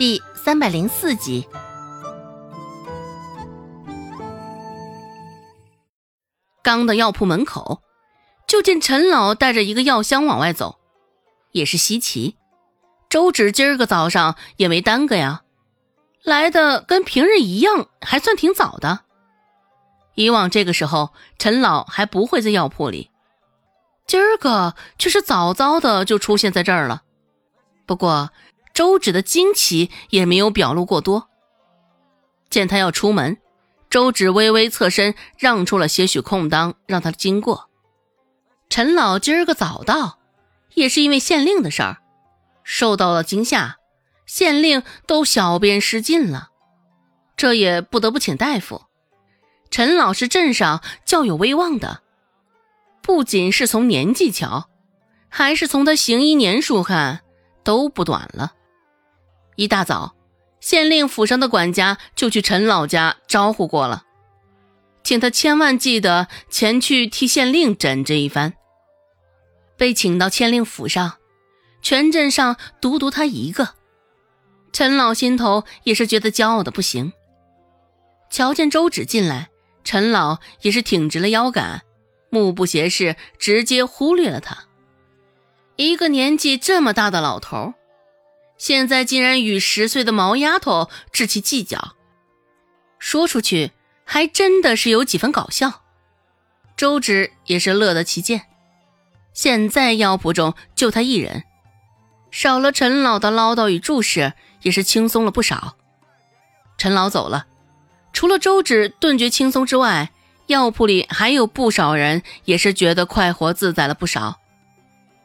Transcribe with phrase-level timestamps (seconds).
[0.00, 1.46] 第三百零四集。
[6.62, 7.82] 刚到药铺门口，
[8.46, 10.78] 就见陈老带着一个药箱往外走，
[11.52, 12.34] 也是稀奇。
[13.10, 15.42] 周芷今儿个早上也没耽搁呀，
[16.22, 19.00] 来的跟平日一样，还算挺早的。
[20.14, 23.10] 以往这个时候，陈老还不会在药铺里，
[24.06, 27.02] 今儿个却是早早的就出现在这儿了。
[27.84, 28.30] 不过，
[28.72, 31.28] 周芷的惊奇也没有表露过多。
[32.48, 33.38] 见他要出门。
[33.88, 37.68] 周芷微微侧身，让出了些许空当，让他经过。
[38.68, 40.20] 陈老今儿个早到，
[40.74, 41.98] 也是因为县令的事儿，
[42.62, 43.78] 受到了惊吓，
[44.26, 46.50] 县令都小便失禁了，
[47.36, 48.82] 这也不得不请大夫。
[49.72, 52.02] 陈老是镇上较有威望的，
[53.02, 54.68] 不仅是从年纪瞧，
[55.28, 57.22] 还是从他行医年数看，
[57.64, 58.52] 都不短了。
[59.60, 60.14] 一大早。
[60.58, 64.04] 县令府上的管家就去陈老家招呼过了，
[65.04, 68.54] 请他千万记得前去替县令诊治一番。
[69.76, 71.18] 被请到县令府上，
[71.82, 73.74] 全镇上独独他一个，
[74.72, 77.12] 陈老心头也是觉得骄傲的不行。
[78.30, 79.50] 瞧见周芷进来，
[79.84, 81.82] 陈老也是挺直了腰杆，
[82.30, 84.56] 目不斜视，直接忽略了他。
[85.76, 87.74] 一个年纪这么大的老头。
[88.60, 91.96] 现在竟然与十岁的毛丫头置气计较，
[92.98, 93.72] 说出去
[94.04, 95.80] 还真的是有几分搞笑。
[96.76, 98.42] 周芷也是乐得其见。
[99.32, 101.44] 现在药铺中就他一人，
[102.30, 105.78] 少了陈老的唠叨与注视，也是轻松了不少。
[106.76, 107.46] 陈老走了，
[108.12, 110.10] 除了周芷顿觉轻松之外，
[110.48, 114.38] 药铺里还有不少人也是觉得快活自在了不少。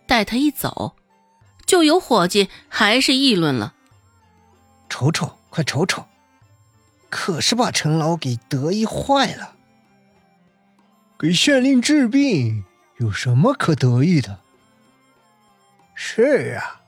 [0.07, 0.95] 待他一走。
[1.65, 3.73] 就有伙计还是议论了
[4.87, 6.05] ：“瞅瞅，快瞅瞅，
[7.09, 9.55] 可是把陈老给得意坏了。
[11.17, 12.65] 给县令治病
[12.97, 14.39] 有什么可得意的？
[15.95, 16.81] 是啊，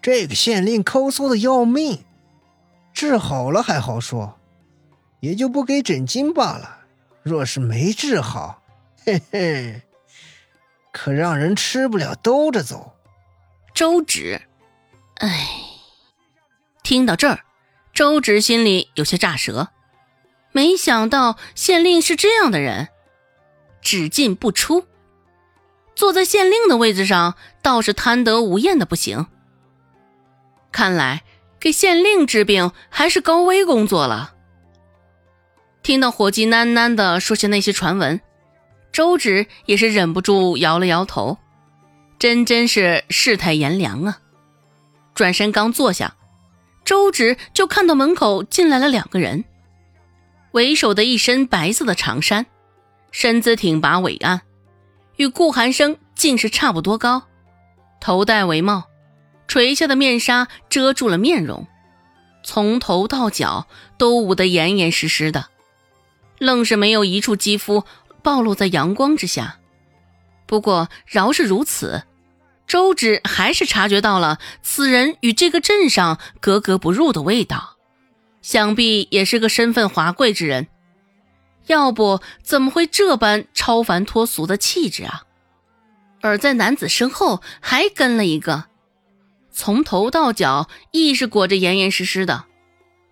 [0.00, 2.04] 这个县令抠搜的要命，
[2.92, 4.38] 治好了还好说，
[5.20, 6.80] 也就不给诊金罢了。
[7.22, 8.62] 若是没治好，
[9.04, 9.82] 嘿嘿，
[10.92, 12.94] 可让人吃不了兜着走。”
[13.80, 14.42] 周芷，
[15.20, 15.48] 哎，
[16.82, 17.40] 听到这儿，
[17.94, 19.70] 周芷心里有些炸舌。
[20.52, 22.88] 没想到县令是这样的人，
[23.80, 24.84] 只进不出，
[25.94, 29.26] 坐在县令的位置上倒是贪得无厌的不行。
[30.70, 31.22] 看来
[31.58, 34.34] 给县令治病还是高危工作了。
[35.82, 38.20] 听到伙计喃喃的说些那些传闻，
[38.92, 41.38] 周芷也是忍不住摇了摇头。
[42.20, 44.18] 真真是世态炎凉啊！
[45.14, 46.16] 转身刚坐下，
[46.84, 49.42] 周芷就看到门口进来了两个人，
[50.52, 52.44] 为首的一身白色的长衫，
[53.10, 54.42] 身姿挺拔伟岸，
[55.16, 57.22] 与顾寒生竟是差不多高，
[58.02, 58.84] 头戴帷帽，
[59.48, 61.66] 垂下的面纱遮住了面容，
[62.44, 63.66] 从头到脚
[63.96, 65.46] 都捂得严严实实的，
[66.36, 67.84] 愣是没有一处肌肤
[68.22, 69.56] 暴露在阳光之下。
[70.44, 72.02] 不过饶是如此。
[72.70, 77.76] 周芷还是察觉到了此人与这个镇上格格不入的味道，
[78.42, 80.68] 想必也是个身份华贵之人，
[81.66, 85.24] 要不怎么会这般超凡脱俗的气质啊？
[86.20, 88.66] 而在男子身后还跟了一个，
[89.50, 92.44] 从头到脚亦是裹着严严实实的，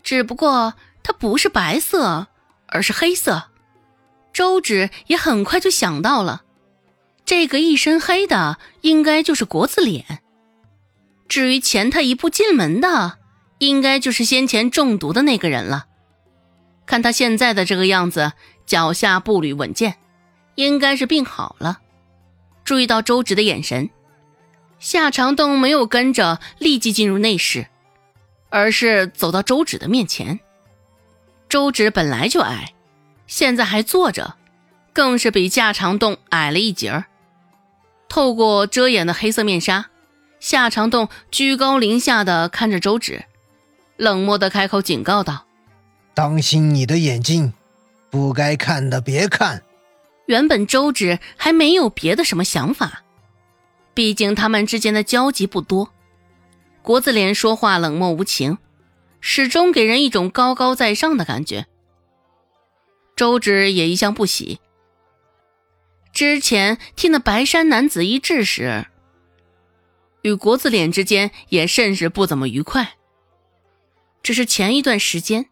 [0.04, 2.28] 只不过他不是白色，
[2.68, 3.48] 而是黑色。
[4.32, 6.42] 周芷也很快就想到了。
[7.28, 10.20] 这个一身黑的，应该就是国字脸。
[11.28, 13.18] 至于前他一步进门的，
[13.58, 15.84] 应该就是先前中毒的那个人了。
[16.86, 18.32] 看他现在的这个样子，
[18.64, 19.96] 脚下步履稳健，
[20.54, 21.80] 应该是病好了。
[22.64, 23.90] 注意到周芷的眼神，
[24.78, 27.66] 夏长栋没有跟着立即进入内室，
[28.48, 30.40] 而是走到周芷的面前。
[31.46, 32.72] 周芷本来就矮，
[33.26, 34.36] 现在还坐着，
[34.94, 37.04] 更是比夏长栋矮了一截儿。
[38.08, 39.90] 透过遮掩的黑色面纱，
[40.40, 43.24] 夏长栋居高临下的看着周芷，
[43.96, 45.46] 冷漠的开口警告道
[46.14, 47.52] ：“当心你的眼睛，
[48.10, 49.62] 不该看的别看。”
[50.26, 53.02] 原本周芷还没有别的什么想法，
[53.94, 55.90] 毕竟他们之间的交集不多。
[56.82, 58.58] 国字脸说话冷漠无情，
[59.20, 61.66] 始终给人一种高高在上的感觉。
[63.16, 64.60] 周芷也一向不喜。
[66.18, 68.88] 之前替那白衫男子医治时，
[70.22, 72.96] 与国字脸之间也甚是不怎么愉快。
[74.20, 75.48] 只是前一段时间，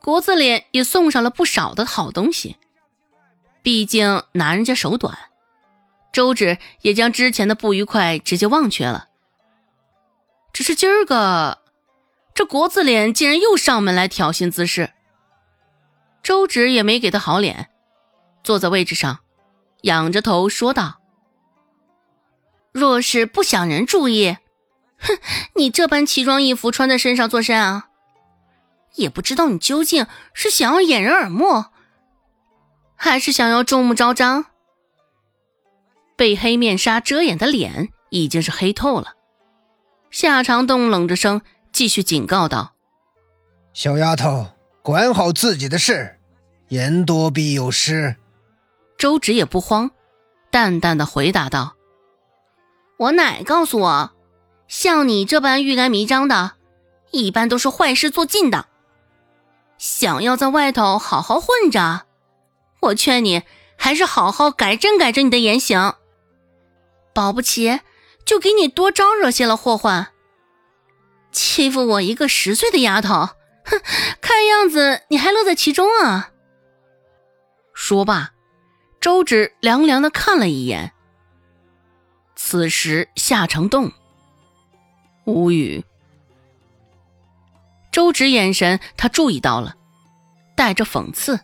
[0.00, 2.56] 国字脸也送上了不少的好东西。
[3.62, 5.16] 毕竟拿人家手短，
[6.12, 9.06] 周芷也将之前的不愉快直接忘却了。
[10.52, 11.62] 只是今儿个，
[12.34, 14.90] 这国字脸竟然又上门来挑衅滋事。
[16.24, 17.70] 周芷也没给他好脸，
[18.42, 19.20] 坐在位置上，
[19.82, 21.00] 仰着头说道
[22.72, 24.36] ：“若是不想人注意，
[24.98, 25.18] 哼，
[25.54, 27.88] 你这般奇装异服穿在身上做甚啊？
[28.94, 31.66] 也不知道你究竟是想要掩人耳目。”
[32.94, 34.44] 还是想要众目昭彰，
[36.14, 39.14] 被黑面纱遮掩的脸已经是黑透了。
[40.08, 41.42] 夏长栋冷着声
[41.72, 42.74] 继续警告道
[43.74, 44.52] ：“小丫头，
[44.82, 46.20] 管好自己的事，
[46.68, 48.14] 言多必有失。”
[49.02, 49.90] 周芷也不慌，
[50.52, 51.74] 淡淡的回答道
[52.98, 54.12] ：“我奶告诉我，
[54.68, 56.52] 像你这般欲盖弥彰的，
[57.10, 58.66] 一般都是坏事做尽的。
[59.76, 62.06] 想要在外头好好混着。”
[62.78, 63.42] 我劝你
[63.76, 65.96] 还是好好改正改正你的言行，
[67.12, 67.80] 保不齐
[68.24, 70.12] 就给你多招惹些了祸患。
[71.32, 73.30] 欺负我一个十岁的丫头，
[73.64, 73.80] 哼，
[74.20, 76.30] 看样子你还乐在其中啊！
[77.74, 78.34] 说罢，
[79.02, 80.92] 周芷凉凉的看了一眼。
[82.36, 83.90] 此时夏城洞
[85.24, 85.84] 无语，
[87.90, 89.74] 周芷眼神他注意到了，
[90.54, 91.40] 带着讽刺。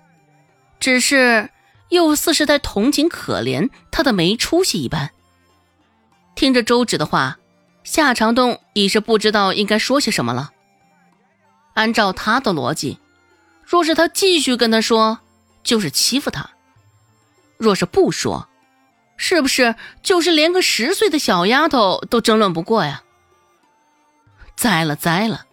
[0.78, 1.50] 只是，
[1.88, 5.10] 又似是在同情可怜他的没出息一般。
[6.36, 7.38] 听着周芷的话，
[7.82, 10.52] 夏长栋已是不知道应该说些什么了。
[11.74, 13.00] 按照他的逻辑，
[13.64, 15.18] 若是他继续跟他说，
[15.64, 16.50] 就是欺负他；
[17.58, 18.48] 若是不说，
[19.16, 23.02] 是不是就是连个十岁的小丫头都争论不过呀？
[24.56, 25.46] 栽了栽了，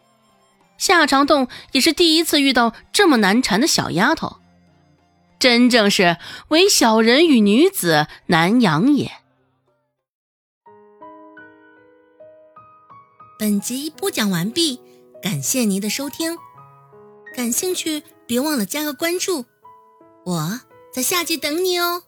[0.77, 4.37] 夏长栋也是第一次遇到这么难缠的小丫头。
[5.37, 6.17] 真正是
[6.47, 9.11] 唯小人与女子难养也。
[13.37, 14.79] 本集播讲完毕，
[15.21, 16.37] 感谢您的收听。
[17.35, 19.45] 感兴趣，别忘了加个关注，
[20.23, 20.61] 我
[20.95, 22.03] 在下集等你哦。